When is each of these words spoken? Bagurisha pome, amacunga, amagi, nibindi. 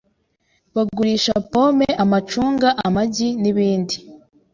Bagurisha 0.75 1.33
pome, 1.51 1.87
amacunga, 2.03 2.69
amagi, 2.85 3.29
nibindi. 3.41 3.95